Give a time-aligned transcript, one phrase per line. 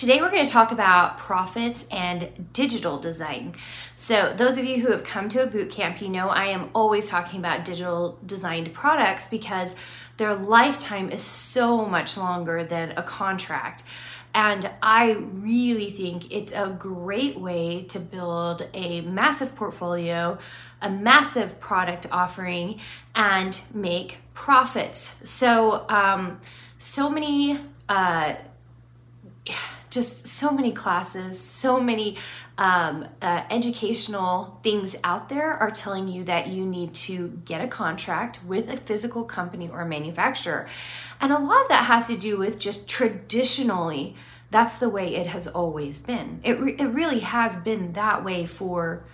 [0.00, 3.54] Today, we're going to talk about profits and digital design.
[3.96, 6.70] So, those of you who have come to a boot camp, you know I am
[6.74, 9.74] always talking about digital designed products because
[10.16, 13.82] their lifetime is so much longer than a contract.
[14.32, 20.38] And I really think it's a great way to build a massive portfolio,
[20.80, 22.80] a massive product offering,
[23.14, 25.18] and make profits.
[25.24, 26.40] So, um,
[26.78, 27.60] so many.
[27.86, 28.36] Uh,
[29.90, 32.16] just so many classes, so many
[32.56, 37.68] um, uh, educational things out there are telling you that you need to get a
[37.68, 40.68] contract with a physical company or a manufacturer.
[41.20, 44.14] And a lot of that has to do with just traditionally,
[44.50, 46.40] that's the way it has always been.
[46.44, 49.04] It, re- it really has been that way for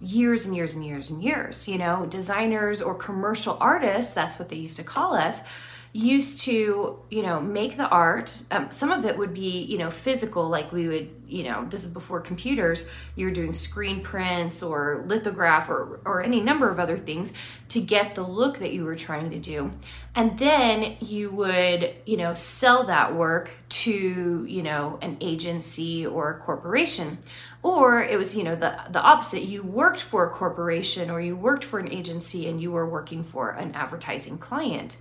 [0.00, 1.68] years and years and years and years.
[1.68, 5.42] You know, designers or commercial artists, that's what they used to call us
[5.92, 8.44] used to you know make the art.
[8.50, 11.84] Um, some of it would be you know physical like we would you know this
[11.84, 16.78] is before computers you were doing screen prints or lithograph or or any number of
[16.78, 17.32] other things
[17.68, 19.72] to get the look that you were trying to do.
[20.14, 26.30] And then you would you know sell that work to you know an agency or
[26.30, 27.18] a corporation.
[27.62, 29.42] Or it was you know the the opposite.
[29.42, 33.24] You worked for a corporation or you worked for an agency and you were working
[33.24, 34.96] for an advertising client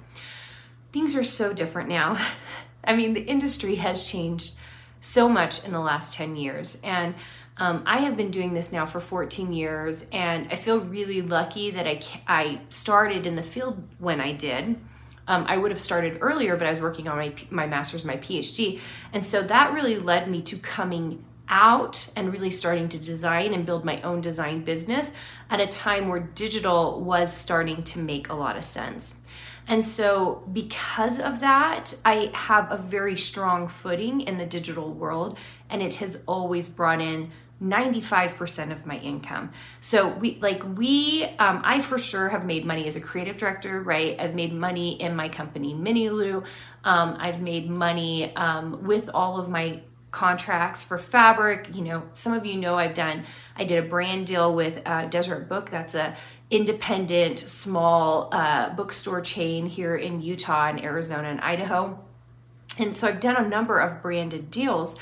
[0.91, 2.17] things are so different now.
[2.83, 4.55] I mean, the industry has changed
[5.01, 6.79] so much in the last 10 years.
[6.83, 7.15] And
[7.57, 11.71] um, I have been doing this now for 14 years, and I feel really lucky
[11.71, 14.79] that I, I started in the field when I did.
[15.27, 18.15] Um, I would have started earlier, but I was working on my, my master's, my
[18.15, 18.79] PhD.
[19.13, 23.65] And so that really led me to coming out and really starting to design and
[23.65, 25.11] build my own design business
[25.49, 29.21] at a time where digital was starting to make a lot of sense.
[29.67, 35.37] And so, because of that, I have a very strong footing in the digital world,
[35.69, 39.51] and it has always brought in 95% of my income.
[39.81, 43.81] So we like we um, I for sure have made money as a creative director,
[43.81, 44.19] right?
[44.19, 46.45] I've made money in my company Miniloo.
[46.85, 49.81] Um, I've made money um, with all of my
[50.11, 51.69] contracts for fabric.
[51.73, 53.25] You know some of you know i've done
[53.55, 55.69] i did a brand deal with uh, deseret book.
[55.69, 56.15] That's a
[56.49, 61.99] independent small uh, bookstore chain here in utah and arizona and idaho.
[62.77, 64.97] And so i've done a number of branded deals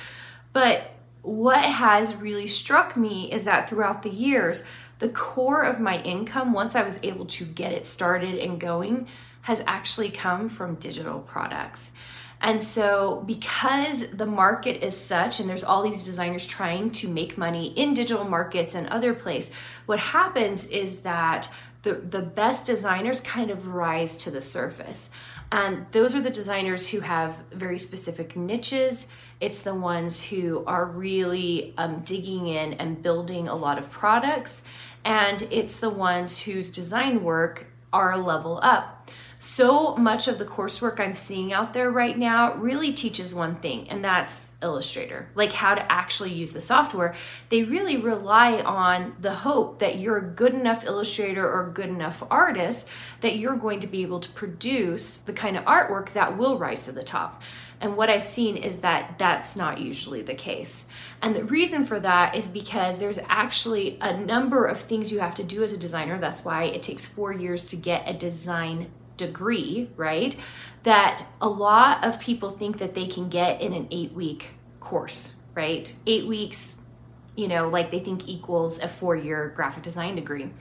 [0.54, 0.92] but
[1.22, 4.64] what has really struck me is that throughout the years
[5.00, 9.08] the core of my income once i was able to get it started and going
[9.42, 11.92] has actually come from digital products
[12.40, 17.38] and so, because the market is such, and there's all these designers trying to make
[17.38, 19.50] money in digital markets and other place,
[19.88, 21.50] what happens is that
[21.82, 25.10] the, the best designers kind of rise to the surface.
[25.52, 29.08] And those are the designers who have very specific niches.
[29.40, 34.64] It's the ones who are really um, digging in and building a lot of products.
[35.06, 39.10] And it's the ones whose design work are a level up
[39.40, 43.88] so much of the coursework I'm seeing out there right now really teaches one thing,
[43.90, 47.14] and that's Illustrator, like how to actually use the software.
[47.50, 52.24] They really rely on the hope that you're a good enough illustrator or good enough
[52.32, 52.88] artist
[53.22, 56.86] that you're going to be able to produce the kind of artwork that will rise
[56.86, 57.44] to the top.
[57.80, 60.88] And what I've seen is that that's not usually the case.
[61.22, 65.36] And the reason for that is because there's actually a number of things you have
[65.36, 66.18] to do as a designer.
[66.18, 70.36] That's why it takes four years to get a design degree, right?
[70.84, 75.36] That a lot of people think that they can get in an eight week course,
[75.54, 75.94] right?
[76.06, 76.78] Eight weeks,
[77.36, 80.52] you know, like they think equals a four year graphic design degree.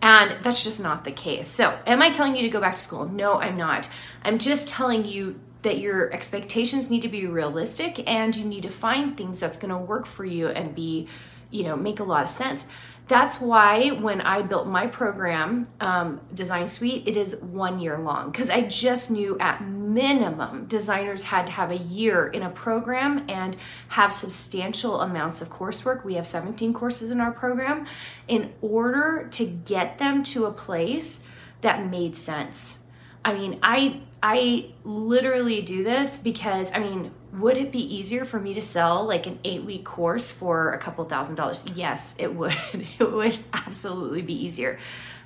[0.00, 1.48] And that's just not the case.
[1.48, 3.08] So, am I telling you to go back to school?
[3.08, 3.90] No, I'm not.
[4.22, 8.68] I'm just telling you that your expectations need to be realistic and you need to
[8.68, 11.08] find things that's going to work for you and be
[11.50, 12.66] you know, make a lot of sense.
[13.08, 18.30] That's why when I built my program, um, Design Suite, it is one year long
[18.30, 23.24] because I just knew at minimum designers had to have a year in a program
[23.26, 23.56] and
[23.88, 26.04] have substantial amounts of coursework.
[26.04, 27.86] We have 17 courses in our program
[28.28, 31.20] in order to get them to a place
[31.62, 32.84] that made sense.
[33.24, 38.40] I mean, I I literally do this because I mean, would it be easier for
[38.40, 41.64] me to sell like an eight week course for a couple thousand dollars?
[41.74, 42.56] Yes, it would.
[42.98, 44.78] It would absolutely be easier.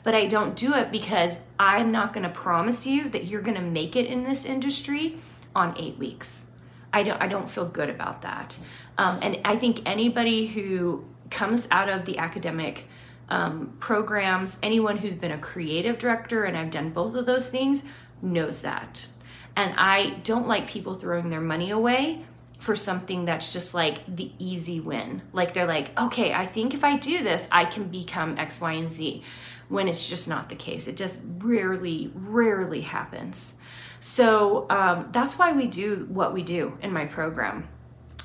[0.02, 3.56] But I don't do it because I'm not going to promise you that you're going
[3.56, 5.18] to make it in this industry
[5.54, 6.46] on eight weeks.
[6.92, 8.58] I don't, I don't feel good about that.
[8.98, 12.88] Um, and I think anybody who comes out of the academic
[13.28, 17.82] um, programs, anyone who's been a creative director, and I've done both of those things,
[18.20, 19.08] knows that.
[19.56, 22.24] And I don't like people throwing their money away
[22.58, 25.22] for something that's just like the easy win.
[25.32, 28.72] Like they're like, okay, I think if I do this, I can become X, Y,
[28.72, 29.22] and Z.
[29.68, 30.86] When it's just not the case.
[30.86, 33.54] It just rarely, rarely happens.
[34.00, 37.68] So um, that's why we do what we do in my program.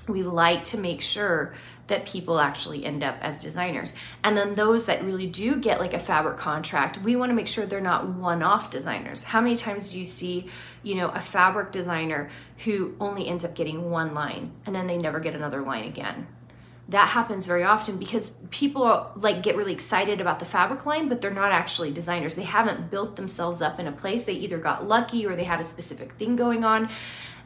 [0.07, 1.54] We like to make sure
[1.88, 3.94] that people actually end up as designers.
[4.24, 7.48] And then those that really do get like a fabric contract, we want to make
[7.48, 9.24] sure they're not one-off designers.
[9.24, 10.48] How many times do you see,
[10.83, 12.30] you know, a fabric designer
[12.65, 16.27] who only ends up getting one line and then they never get another line again?
[16.89, 21.19] That happens very often because people like get really excited about the fabric line, but
[21.19, 22.36] they're not actually designers.
[22.36, 24.24] They haven't built themselves up in a place.
[24.24, 26.89] They either got lucky or they had a specific thing going on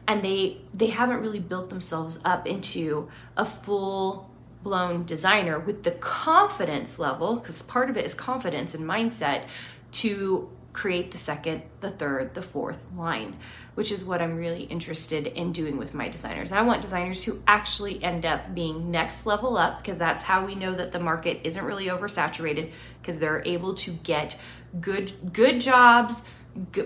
[0.06, 4.30] and they they haven't really built themselves up into a full
[4.62, 9.44] blown designer with the confidence level, because part of it is confidence and mindset,
[9.90, 13.36] to create the second, the third, the fourth line,
[13.74, 16.50] which is what I'm really interested in doing with my designers.
[16.50, 20.54] I want designers who actually end up being next level up because that's how we
[20.54, 22.70] know that the market isn't really oversaturated
[23.00, 24.40] because they're able to get
[24.80, 26.22] good good jobs,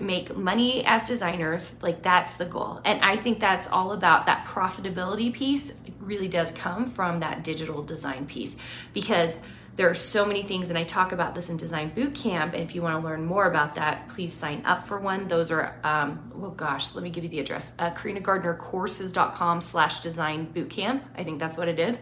[0.01, 2.79] make money as designers like that's the goal.
[2.85, 7.83] And i think that's all about that profitability piece really does come from that digital
[7.83, 8.55] design piece.
[8.93, 9.41] Because
[9.75, 12.63] there are so many things and i talk about this in design boot camp and
[12.63, 15.27] if you want to learn more about that please sign up for one.
[15.27, 17.73] Those are um, oh gosh let me give you the address.
[17.77, 21.99] Uh, karinagardnercourses.com slash design boot camp i think that's what it is.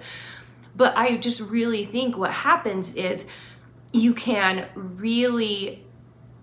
[0.76, 3.26] But i just really think what happens is
[3.92, 5.85] you can really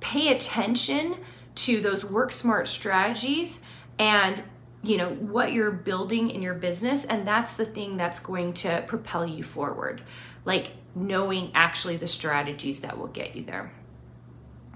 [0.03, 1.15] pay attention
[1.55, 3.63] to those work smart strategies
[3.99, 4.43] and
[4.83, 8.85] you know what you're building in your business and that's the thing that's going to
[8.87, 10.03] propel you forward.
[10.45, 13.73] Like knowing actually the strategies that will get you there.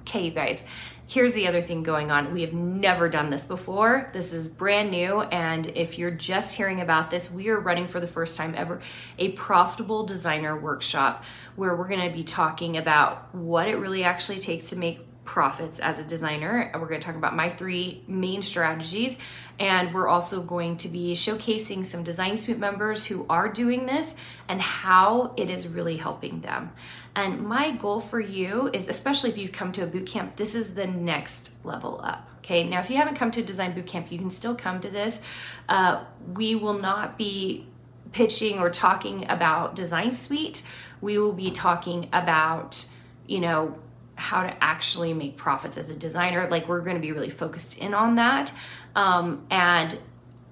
[0.00, 0.64] Okay you guys
[1.08, 2.32] here's the other thing going on.
[2.32, 4.10] We have never done this before.
[4.12, 7.98] This is brand new and if you're just hearing about this we are running for
[7.98, 8.80] the first time ever
[9.18, 11.24] a profitable designer workshop
[11.56, 15.78] where we're going to be talking about what it really actually takes to make profits
[15.78, 16.70] as a designer.
[16.72, 19.18] We're going to talk about my three main strategies,
[19.58, 24.14] and we're also going to be showcasing some Design Suite members who are doing this
[24.48, 26.72] and how it is really helping them.
[27.14, 30.54] And my goal for you is, especially if you've come to a boot camp, this
[30.54, 32.30] is the next level up.
[32.38, 34.80] Okay, now if you haven't come to a design boot camp, you can still come
[34.80, 35.20] to this.
[35.68, 37.66] Uh, we will not be
[38.12, 40.62] pitching or talking about Design Suite.
[41.00, 42.86] We will be talking about,
[43.26, 43.76] you know,
[44.16, 46.48] how to actually make profits as a designer.
[46.50, 48.52] Like we're going to be really focused in on that.
[48.94, 49.96] Um, and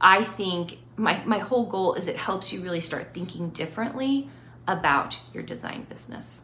[0.00, 4.28] I think my, my whole goal is it helps you really start thinking differently
[4.68, 6.42] about your design business.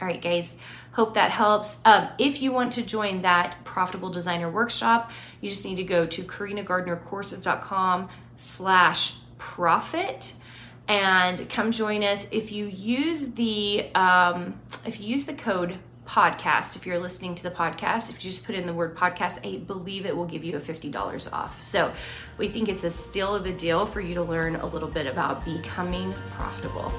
[0.00, 0.56] All right, guys,
[0.92, 1.78] hope that helps.
[1.84, 6.04] Um, if you want to join that profitable designer workshop, you just need to go
[6.04, 10.34] to karinagardnercourses.com slash profit
[10.88, 12.26] and come join us.
[12.30, 17.42] If you use the um, if you use the code podcast if you're listening to
[17.42, 20.44] the podcast if you just put in the word podcast i believe it will give
[20.44, 21.92] you a $50 off so
[22.38, 25.06] we think it's a steal of a deal for you to learn a little bit
[25.06, 26.92] about becoming profitable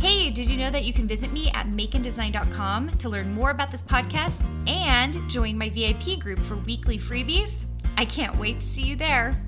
[0.00, 3.70] Hey, did you know that you can visit me at makeanddesign.com to learn more about
[3.70, 7.66] this podcast and join my VIP group for weekly freebies?
[7.98, 9.38] I can't wait to see you there.